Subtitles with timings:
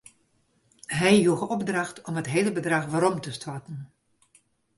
[0.99, 3.79] Hy joech opdracht om it hiele bedrach werom te stoarten.